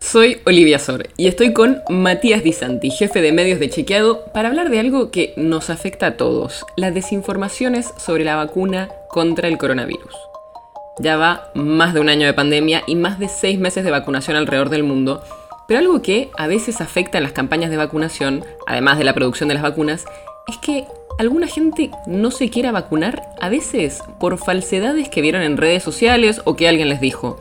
Soy 0.00 0.40
Olivia 0.46 0.78
Sor 0.78 1.08
y 1.16 1.26
estoy 1.26 1.52
con 1.52 1.82
Matías 1.90 2.42
Di 2.42 2.52
Santi, 2.52 2.90
jefe 2.90 3.20
de 3.20 3.32
medios 3.32 3.58
de 3.58 3.68
Chequeado, 3.68 4.24
para 4.32 4.48
hablar 4.48 4.70
de 4.70 4.78
algo 4.78 5.10
que 5.10 5.34
nos 5.36 5.70
afecta 5.70 6.06
a 6.06 6.16
todos, 6.16 6.64
las 6.76 6.94
desinformaciones 6.94 7.92
sobre 7.98 8.24
la 8.24 8.36
vacuna 8.36 8.88
contra 9.10 9.48
el 9.48 9.58
coronavirus. 9.58 10.14
Ya 11.00 11.16
va 11.16 11.50
más 11.54 11.94
de 11.94 12.00
un 12.00 12.08
año 12.08 12.26
de 12.26 12.32
pandemia 12.32 12.84
y 12.86 12.94
más 12.94 13.18
de 13.18 13.28
seis 13.28 13.58
meses 13.58 13.84
de 13.84 13.90
vacunación 13.90 14.36
alrededor 14.36 14.70
del 14.70 14.84
mundo, 14.84 15.22
pero 15.66 15.80
algo 15.80 16.00
que 16.00 16.30
a 16.38 16.46
veces 16.46 16.80
afecta 16.80 17.18
en 17.18 17.24
las 17.24 17.32
campañas 17.32 17.70
de 17.70 17.76
vacunación, 17.76 18.44
además 18.66 18.98
de 18.98 19.04
la 19.04 19.14
producción 19.14 19.48
de 19.48 19.56
las 19.56 19.64
vacunas, 19.64 20.06
es 20.46 20.56
que 20.58 20.86
alguna 21.18 21.48
gente 21.48 21.90
no 22.06 22.30
se 22.30 22.48
quiera 22.48 22.72
vacunar, 22.72 23.22
a 23.40 23.48
veces 23.48 24.00
por 24.20 24.38
falsedades 24.38 25.08
que 25.08 25.20
vieron 25.20 25.42
en 25.42 25.56
redes 25.56 25.82
sociales 25.82 26.40
o 26.44 26.56
que 26.56 26.68
alguien 26.68 26.88
les 26.88 27.00
dijo. 27.00 27.38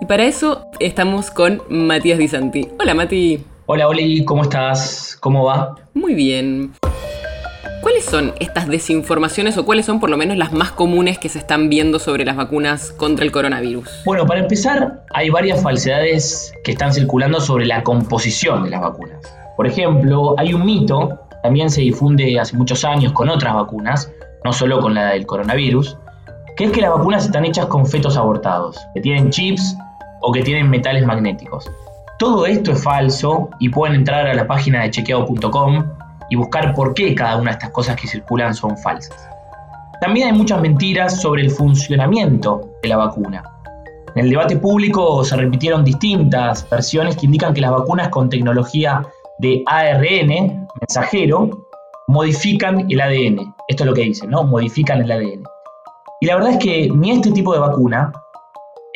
Y 0.00 0.06
para 0.06 0.24
eso 0.24 0.66
estamos 0.78 1.32
con 1.32 1.60
Matías 1.68 2.18
Di 2.18 2.28
Santi. 2.28 2.68
Hola 2.78 2.94
Mati. 2.94 3.44
Hola 3.66 3.88
Oli, 3.88 4.24
¿cómo 4.24 4.42
estás? 4.42 5.18
¿Cómo 5.20 5.44
va? 5.44 5.74
Muy 5.92 6.14
bien. 6.14 6.72
¿Cuáles 7.82 8.04
son 8.04 8.32
estas 8.38 8.68
desinformaciones 8.68 9.58
o 9.58 9.64
cuáles 9.64 9.86
son 9.86 9.98
por 9.98 10.08
lo 10.08 10.16
menos 10.16 10.36
las 10.36 10.52
más 10.52 10.70
comunes 10.70 11.18
que 11.18 11.28
se 11.28 11.38
están 11.40 11.68
viendo 11.68 11.98
sobre 11.98 12.24
las 12.24 12.36
vacunas 12.36 12.92
contra 12.92 13.24
el 13.24 13.32
coronavirus? 13.32 13.88
Bueno, 14.04 14.24
para 14.24 14.38
empezar, 14.40 15.04
hay 15.12 15.30
varias 15.30 15.62
falsedades 15.62 16.52
que 16.62 16.72
están 16.72 16.92
circulando 16.94 17.40
sobre 17.40 17.66
la 17.66 17.82
composición 17.82 18.62
de 18.64 18.70
las 18.70 18.80
vacunas. 18.80 19.18
Por 19.56 19.66
ejemplo, 19.66 20.36
hay 20.38 20.54
un 20.54 20.64
mito, 20.64 21.18
también 21.42 21.70
se 21.70 21.80
difunde 21.80 22.38
hace 22.38 22.56
muchos 22.56 22.84
años 22.84 23.12
con 23.12 23.28
otras 23.28 23.52
vacunas, 23.52 24.12
no 24.44 24.52
solo 24.52 24.80
con 24.80 24.94
la 24.94 25.10
del 25.10 25.26
coronavirus, 25.26 25.96
que 26.56 26.64
es 26.64 26.72
que 26.72 26.80
las 26.80 26.90
vacunas 26.90 27.24
están 27.24 27.44
hechas 27.44 27.66
con 27.66 27.86
fetos 27.86 28.16
abortados, 28.16 28.78
que 28.94 29.00
tienen 29.00 29.30
chips 29.30 29.76
o 30.20 30.32
que 30.32 30.42
tienen 30.42 30.68
metales 30.68 31.04
magnéticos. 31.06 31.70
Todo 32.18 32.46
esto 32.46 32.72
es 32.72 32.82
falso 32.82 33.48
y 33.60 33.68
pueden 33.68 33.94
entrar 33.94 34.26
a 34.26 34.34
la 34.34 34.46
página 34.46 34.82
de 34.82 34.90
chequeado.com 34.90 35.84
y 36.30 36.36
buscar 36.36 36.74
por 36.74 36.94
qué 36.94 37.14
cada 37.14 37.36
una 37.36 37.50
de 37.50 37.58
estas 37.58 37.70
cosas 37.70 37.96
que 37.96 38.08
circulan 38.08 38.54
son 38.54 38.76
falsas. 38.78 39.28
También 40.00 40.28
hay 40.28 40.32
muchas 40.32 40.60
mentiras 40.60 41.20
sobre 41.20 41.42
el 41.42 41.50
funcionamiento 41.50 42.68
de 42.82 42.88
la 42.88 42.96
vacuna. 42.96 43.42
En 44.14 44.24
el 44.24 44.30
debate 44.30 44.56
público 44.56 45.22
se 45.24 45.36
repitieron 45.36 45.84
distintas 45.84 46.68
versiones 46.68 47.16
que 47.16 47.26
indican 47.26 47.54
que 47.54 47.60
las 47.60 47.70
vacunas 47.70 48.08
con 48.08 48.28
tecnología 48.28 49.06
de 49.38 49.62
ARN, 49.66 50.66
mensajero, 50.80 51.50
modifican 52.08 52.90
el 52.90 53.00
ADN. 53.00 53.54
Esto 53.68 53.84
es 53.84 53.86
lo 53.86 53.94
que 53.94 54.02
dicen, 54.02 54.30
¿no? 54.30 54.44
Modifican 54.44 55.02
el 55.02 55.12
ADN. 55.12 55.42
Y 56.20 56.26
la 56.26 56.34
verdad 56.34 56.52
es 56.52 56.58
que 56.58 56.90
ni 56.92 57.12
este 57.12 57.30
tipo 57.30 57.52
de 57.52 57.60
vacuna 57.60 58.12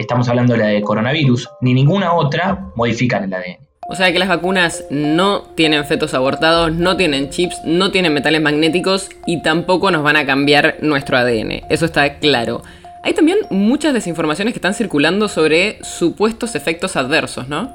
estamos 0.02 0.28
hablando 0.28 0.52
de 0.52 0.58
la 0.58 0.66
de 0.66 0.82
coronavirus, 0.82 1.48
ni 1.60 1.74
ninguna 1.74 2.12
otra 2.14 2.70
modifican 2.76 3.24
el 3.24 3.34
ADN. 3.34 3.58
O 3.88 3.96
sea 3.96 4.12
que 4.12 4.18
las 4.18 4.28
vacunas 4.28 4.84
no 4.90 5.42
tienen 5.42 5.84
fetos 5.84 6.14
abortados, 6.14 6.72
no 6.72 6.96
tienen 6.96 7.30
chips, 7.30 7.56
no 7.64 7.90
tienen 7.90 8.14
metales 8.14 8.40
magnéticos 8.40 9.10
y 9.26 9.42
tampoco 9.42 9.90
nos 9.90 10.02
van 10.02 10.16
a 10.16 10.24
cambiar 10.24 10.76
nuestro 10.80 11.16
ADN. 11.16 11.62
Eso 11.68 11.84
está 11.84 12.18
claro. 12.18 12.62
Hay 13.02 13.14
también 13.14 13.38
muchas 13.50 13.92
desinformaciones 13.92 14.54
que 14.54 14.58
están 14.58 14.74
circulando 14.74 15.26
sobre 15.28 15.82
supuestos 15.82 16.54
efectos 16.54 16.96
adversos, 16.96 17.48
¿no? 17.48 17.74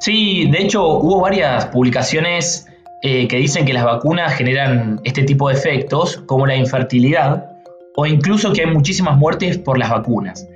Sí, 0.00 0.48
de 0.50 0.62
hecho 0.62 0.86
hubo 0.86 1.20
varias 1.20 1.66
publicaciones 1.66 2.66
eh, 3.02 3.28
que 3.28 3.36
dicen 3.36 3.66
que 3.66 3.74
las 3.74 3.84
vacunas 3.84 4.34
generan 4.34 5.00
este 5.04 5.24
tipo 5.24 5.50
de 5.50 5.54
efectos, 5.54 6.22
como 6.26 6.46
la 6.46 6.56
infertilidad, 6.56 7.44
o 7.96 8.06
incluso 8.06 8.52
que 8.52 8.62
hay 8.62 8.70
muchísimas 8.70 9.18
muertes 9.18 9.58
por 9.58 9.78
las 9.78 9.90
vacunas. 9.90 10.48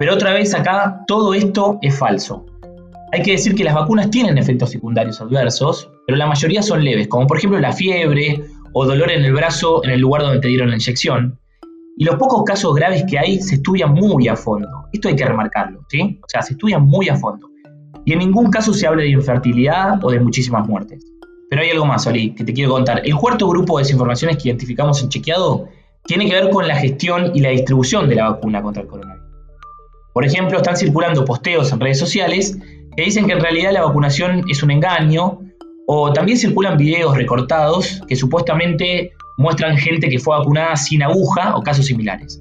Pero 0.00 0.14
otra 0.14 0.32
vez 0.32 0.54
acá 0.54 1.04
todo 1.06 1.34
esto 1.34 1.78
es 1.82 1.98
falso. 1.98 2.46
Hay 3.12 3.20
que 3.20 3.32
decir 3.32 3.54
que 3.54 3.64
las 3.64 3.74
vacunas 3.74 4.10
tienen 4.10 4.38
efectos 4.38 4.70
secundarios 4.70 5.20
adversos, 5.20 5.90
pero 6.06 6.16
la 6.16 6.26
mayoría 6.26 6.62
son 6.62 6.82
leves, 6.82 7.06
como 7.06 7.26
por 7.26 7.36
ejemplo 7.36 7.60
la 7.60 7.70
fiebre 7.70 8.42
o 8.72 8.86
dolor 8.86 9.10
en 9.10 9.26
el 9.26 9.34
brazo 9.34 9.84
en 9.84 9.90
el 9.90 10.00
lugar 10.00 10.22
donde 10.22 10.40
te 10.40 10.48
dieron 10.48 10.70
la 10.70 10.76
inyección. 10.76 11.38
Y 11.98 12.04
los 12.04 12.14
pocos 12.14 12.44
casos 12.44 12.74
graves 12.74 13.04
que 13.10 13.18
hay 13.18 13.42
se 13.42 13.56
estudian 13.56 13.92
muy 13.92 14.26
a 14.26 14.36
fondo. 14.36 14.86
Esto 14.90 15.08
hay 15.08 15.16
que 15.16 15.26
remarcarlo, 15.26 15.84
¿sí? 15.90 16.18
O 16.22 16.28
sea, 16.28 16.40
se 16.40 16.54
estudian 16.54 16.82
muy 16.82 17.10
a 17.10 17.16
fondo. 17.16 17.50
Y 18.06 18.14
en 18.14 18.20
ningún 18.20 18.50
caso 18.50 18.72
se 18.72 18.86
habla 18.86 19.02
de 19.02 19.10
infertilidad 19.10 20.02
o 20.02 20.10
de 20.10 20.18
muchísimas 20.18 20.66
muertes. 20.66 21.04
Pero 21.50 21.60
hay 21.60 21.68
algo 21.72 21.84
más, 21.84 22.06
Oli, 22.06 22.34
que 22.34 22.44
te 22.44 22.54
quiero 22.54 22.70
contar. 22.70 23.02
El 23.04 23.16
cuarto 23.16 23.46
grupo 23.48 23.76
de 23.76 23.82
desinformaciones 23.82 24.38
que 24.38 24.48
identificamos 24.48 25.02
en 25.02 25.10
Chequeado 25.10 25.68
tiene 26.06 26.26
que 26.26 26.32
ver 26.32 26.48
con 26.48 26.66
la 26.66 26.76
gestión 26.76 27.32
y 27.34 27.40
la 27.40 27.50
distribución 27.50 28.08
de 28.08 28.14
la 28.14 28.30
vacuna 28.30 28.62
contra 28.62 28.80
el 28.80 28.88
coronavirus. 28.88 29.19
Por 30.12 30.24
ejemplo, 30.24 30.58
están 30.58 30.76
circulando 30.76 31.24
posteos 31.24 31.72
en 31.72 31.80
redes 31.80 31.98
sociales 31.98 32.58
que 32.96 33.02
dicen 33.02 33.26
que 33.26 33.32
en 33.32 33.40
realidad 33.40 33.72
la 33.72 33.82
vacunación 33.82 34.44
es 34.48 34.62
un 34.62 34.70
engaño, 34.70 35.38
o 35.86 36.12
también 36.12 36.38
circulan 36.38 36.76
videos 36.76 37.16
recortados 37.16 38.00
que 38.06 38.14
supuestamente 38.14 39.12
muestran 39.38 39.76
gente 39.76 40.08
que 40.08 40.18
fue 40.18 40.38
vacunada 40.38 40.76
sin 40.76 41.02
aguja 41.02 41.56
o 41.56 41.62
casos 41.62 41.86
similares. 41.86 42.40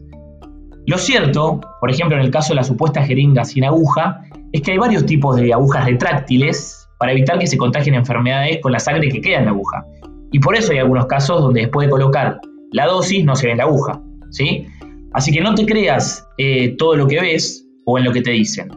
Lo 0.85 0.97
cierto, 0.97 1.59
por 1.79 1.89
ejemplo 1.89 2.17
en 2.17 2.23
el 2.23 2.31
caso 2.31 2.49
de 2.49 2.57
la 2.57 2.63
supuesta 2.63 3.03
jeringa 3.03 3.45
sin 3.45 3.63
aguja, 3.63 4.21
es 4.51 4.61
que 4.61 4.71
hay 4.71 4.77
varios 4.77 5.05
tipos 5.05 5.35
de 5.35 5.53
agujas 5.53 5.85
retráctiles 5.85 6.87
para 6.99 7.11
evitar 7.11 7.39
que 7.39 7.47
se 7.47 7.57
contagien 7.57 7.95
enfermedades 7.95 8.59
con 8.61 8.71
la 8.71 8.79
sangre 8.79 9.09
que 9.09 9.21
queda 9.21 9.39
en 9.39 9.45
la 9.45 9.51
aguja. 9.51 9.85
Y 10.31 10.39
por 10.39 10.55
eso 10.55 10.71
hay 10.71 10.79
algunos 10.79 11.05
casos 11.05 11.41
donde 11.41 11.61
después 11.61 11.87
de 11.87 11.91
colocar 11.91 12.39
la 12.71 12.85
dosis 12.85 13.25
no 13.25 13.35
se 13.35 13.47
ve 13.47 13.55
la 13.55 13.63
aguja. 13.63 13.99
¿sí? 14.29 14.67
Así 15.13 15.31
que 15.31 15.41
no 15.41 15.55
te 15.55 15.65
creas 15.65 16.25
eh, 16.37 16.75
todo 16.77 16.95
lo 16.95 17.07
que 17.07 17.19
ves 17.19 17.65
o 17.85 17.97
en 17.97 18.05
lo 18.05 18.11
que 18.11 18.21
te 18.21 18.31
dicen. 18.31 18.69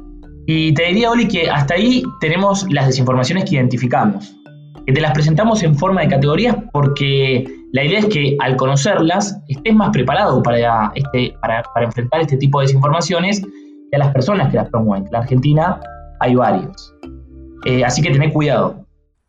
Y 0.47 0.72
te 0.75 0.87
diría, 0.87 1.10
Oli, 1.10 1.28
que 1.28 1.48
hasta 1.48 1.75
ahí 1.75 2.03
tenemos 2.20 2.66
las 2.70 2.87
desinformaciones 2.87 3.48
que 3.48 3.56
identificamos. 3.56 4.34
Que 4.87 4.92
te 4.92 5.00
las 5.00 5.12
presentamos 5.12 5.62
en 5.62 5.76
forma 5.76 6.00
de 6.00 6.09
categorías 6.09 6.56
porque 6.72 7.47
la 7.72 7.84
idea 7.84 8.00
es 8.00 8.06
que 8.06 8.37
al 8.41 8.56
conocerlas 8.56 9.38
estés 9.48 9.75
más 9.75 9.91
preparado 9.91 10.42
para, 10.42 10.92
este, 10.94 11.34
enfrentar 11.81 12.21
este 12.21 12.37
tipo 12.37 12.59
de 12.59 12.66
desinformaciones 12.66 13.42
y 13.42 13.94
a 13.94 13.98
las 13.98 14.12
personas 14.12 14.50
que 14.50 14.56
las 14.56 14.69
promueven. 14.71 15.06
En 15.06 15.12
la 15.12 15.19
Argentina 15.21 15.81
hay 16.21 16.34
varios. 16.34 16.94
Eh, 17.65 17.84
así 17.84 18.03
que 18.03 18.10
tened 18.10 18.32
cuidado. 18.32 18.81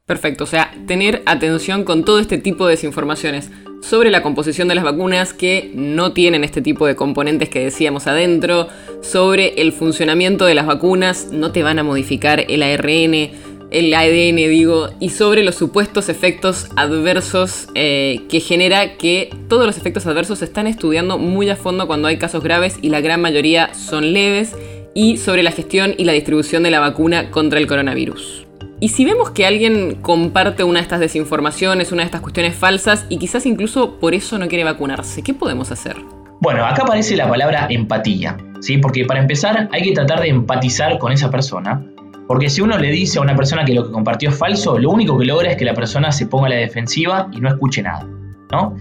Perfecto, 0.06 0.44
o 0.44 0.47
sea, 0.47 0.75
tener 0.86 1.24
atención 1.25 1.86
con 1.86 2.03
todo 2.03 2.19
este 2.19 2.38
tipo 2.38 2.66
de 2.66 2.72
desinformaciones 2.72 3.50
sobre 3.81 4.12
la 4.12 4.22
composición 4.22 4.68
de 4.68 4.75
las 4.75 4.84
vacunas 4.84 5.34
que 5.34 5.72
no 5.75 6.12
tienen 6.12 6.44
este 6.44 6.62
tipo 6.62 6.86
de 6.86 6.97
componentes 6.97 7.47
que 7.47 7.64
decíamos 7.64 8.06
adentro, 8.06 8.68
sobre 9.02 9.62
el 9.62 9.72
funcionamiento 9.72 10.44
de 10.44 10.56
las 10.56 10.66
vacunas, 10.66 11.30
no 11.31 11.53
te 11.53 11.63
van 11.63 11.80
a 11.80 11.84
modificar 11.84 12.44
el 12.50 12.63
ARN, 12.63 13.31
el 13.72 13.94
ADN 13.94 14.36
digo, 14.36 14.90
y 15.00 15.08
sobre 15.08 15.42
los 15.42 15.56
supuestos 15.56 16.09
efectos 16.09 16.68
adversos 16.75 17.69
eh, 17.74 18.24
que 18.28 18.42
genera 18.42 18.97
que 18.97 19.34
todos 19.47 19.66
los 19.66 19.78
efectos 19.78 20.06
adversos 20.06 20.40
se 20.40 20.46
están 20.46 20.68
estudiando 20.68 21.18
muy 21.18 21.50
a 21.50 21.56
fondo 21.56 21.88
cuando 21.88 22.09
hay 22.09 22.18
casos 22.18 22.44
graves 22.44 22.78
y 22.81 22.90
la 22.90 23.00
gran 23.00 23.22
mayoría 23.22 23.74
son 23.74 24.12
leves, 24.12 24.53
y 24.94 25.16
sobre 25.16 25.44
la 25.44 25.52
gestión 25.52 25.96
y 25.97 26.03
la 26.03 26.12
distribución 26.12 26.62
de 26.62 26.72
la 26.72 26.81
vacuna 26.81 27.31
contra 27.31 27.58
el 27.58 27.68
coronavirus. 27.68 28.46
Y 28.84 28.90
si 28.90 29.06
vemos 29.06 29.32
que 29.32 29.46
alguien 29.46 29.96
comparte 30.02 30.66
una 30.66 30.80
de 30.80 30.84
estas 30.84 31.00
desinformaciones, 31.00 31.94
una 31.94 32.02
de 32.02 32.07
estas 32.07 32.19
cuestiones 32.19 32.54
falsas 32.54 33.06
y 33.07 33.18
quizás 33.18 33.46
incluso 33.46 33.98
por 33.98 34.13
eso 34.13 34.38
no 34.38 34.50
quiere 34.50 34.66
vacunarse, 34.66 35.22
¿qué 35.22 35.34
podemos 35.34 35.72
hacer? 35.72 35.96
Bueno, 36.42 36.66
acá 36.66 36.84
aparece 36.84 37.16
la 37.16 37.30
palabra 37.30 37.68
empatía, 37.69 38.36
¿sí? 38.60 38.80
Porque 38.80 39.06
para 39.06 39.22
empezar 39.22 39.69
hay 39.72 39.84
que 39.84 39.94
tratar 39.94 40.19
de 40.19 40.28
empatizar 40.28 40.98
con 40.98 41.13
esa 41.13 41.31
persona, 41.31 41.81
porque 42.28 42.50
si 42.50 42.60
uno 42.60 42.78
le 42.78 42.92
dice 42.92 43.19
a 43.19 43.22
una 43.22 43.38
persona 43.38 43.63
que 43.63 43.74
lo 43.74 43.86
que 43.86 43.92
compartió 43.94 44.31
es 44.31 44.38
falso, 44.38 44.78
lo 44.78 44.90
único 44.90 45.18
que 45.18 45.24
logra 45.24 45.52
es 45.52 45.56
que 45.56 45.63
la 45.63 45.74
persona 45.74 46.12
se 46.12 46.28
ponga 46.28 46.48
a 46.48 46.50
la 46.50 46.57
defensiva 46.57 47.30
y 47.31 47.40
no 47.40 47.48
escuche 47.48 47.81
nada, 47.81 48.06
¿no? 48.52 48.75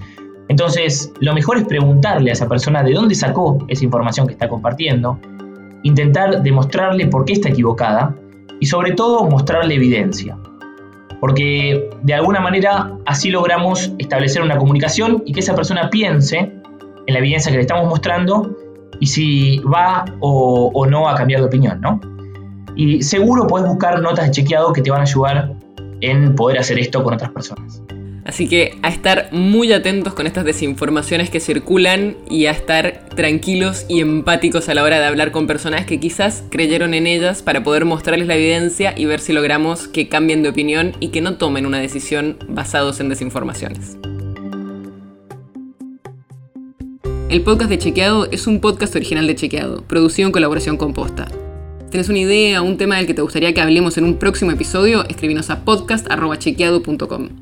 Entonces, 0.48 1.12
lo 1.20 1.32
mejor 1.32 1.58
es 1.58 1.64
preguntarle 1.66 2.30
a 2.30 2.32
esa 2.32 2.48
persona 2.48 2.82
de 2.82 2.92
dónde 2.92 3.14
sacó 3.14 3.64
esa 3.68 3.84
información 3.84 4.26
que 4.26 4.32
está 4.32 4.48
compartiendo, 4.48 5.20
intentar 5.84 6.42
demostrarle 6.42 7.06
por 7.06 7.24
qué 7.24 7.34
está 7.34 7.50
equivocada 7.50 8.16
y 8.62 8.66
sobre 8.66 8.92
todo 8.92 9.24
mostrarle 9.24 9.74
evidencia. 9.74 10.38
Porque 11.20 11.90
de 12.02 12.14
alguna 12.14 12.38
manera 12.38 12.92
así 13.06 13.28
logramos 13.28 13.92
establecer 13.98 14.40
una 14.40 14.56
comunicación 14.56 15.24
y 15.26 15.32
que 15.32 15.40
esa 15.40 15.56
persona 15.56 15.90
piense 15.90 16.38
en 16.38 17.12
la 17.12 17.18
evidencia 17.18 17.50
que 17.50 17.56
le 17.56 17.62
estamos 17.62 17.88
mostrando 17.88 18.56
y 19.00 19.06
si 19.08 19.58
va 19.58 20.04
o, 20.20 20.86
no 20.88 21.08
a 21.08 21.16
cambiar 21.16 21.40
de 21.40 21.48
opinión, 21.48 21.80
¿no? 21.80 22.00
Y 22.76 23.02
seguro 23.02 23.48
puedes 23.48 23.66
buscar 23.66 24.00
notas 24.00 24.26
de 24.26 24.30
chequeado 24.30 24.72
que 24.72 24.80
te 24.80 24.92
van 24.92 25.00
a 25.00 25.02
ayudar 25.02 25.54
en 26.00 26.36
poder 26.36 26.58
hacer 26.58 26.78
esto 26.78 27.02
con 27.02 27.14
otras 27.14 27.32
personas. 27.32 27.82
Así 28.24 28.48
que 28.48 28.78
a 28.82 28.88
estar 28.88 29.28
muy 29.32 29.72
atentos 29.72 30.14
con 30.14 30.26
estas 30.26 30.44
desinformaciones 30.44 31.28
que 31.28 31.40
circulan 31.40 32.16
y 32.30 32.46
a 32.46 32.52
estar 32.52 33.08
tranquilos 33.16 33.84
y 33.88 34.00
empáticos 34.00 34.68
a 34.68 34.74
la 34.74 34.84
hora 34.84 35.00
de 35.00 35.06
hablar 35.06 35.32
con 35.32 35.46
personas 35.46 35.86
que 35.86 35.98
quizás 35.98 36.44
creyeron 36.48 36.94
en 36.94 37.06
ellas 37.06 37.42
para 37.42 37.64
poder 37.64 37.84
mostrarles 37.84 38.28
la 38.28 38.36
evidencia 38.36 38.94
y 38.96 39.06
ver 39.06 39.20
si 39.20 39.32
logramos 39.32 39.88
que 39.88 40.08
cambien 40.08 40.42
de 40.42 40.50
opinión 40.50 40.92
y 41.00 41.08
que 41.08 41.20
no 41.20 41.36
tomen 41.36 41.66
una 41.66 41.80
decisión 41.80 42.38
basados 42.48 43.00
en 43.00 43.08
desinformaciones. 43.08 43.96
El 47.28 47.40
podcast 47.42 47.70
de 47.70 47.78
Chequeado 47.78 48.30
es 48.30 48.46
un 48.46 48.60
podcast 48.60 48.94
original 48.94 49.26
de 49.26 49.34
Chequeado, 49.34 49.82
producido 49.84 50.28
en 50.28 50.32
colaboración 50.32 50.76
con 50.76 50.92
Posta. 50.92 51.28
¿Tienes 51.90 52.08
una 52.08 52.18
idea 52.18 52.62
o 52.62 52.64
un 52.64 52.76
tema 52.76 52.98
del 52.98 53.06
que 53.06 53.14
te 53.14 53.22
gustaría 53.22 53.52
que 53.52 53.60
hablemos 53.60 53.98
en 53.98 54.04
un 54.04 54.18
próximo 54.18 54.50
episodio? 54.50 55.06
Escribinos 55.08 55.50
a 55.50 55.64
podcast.chequeado.com. 55.64 57.41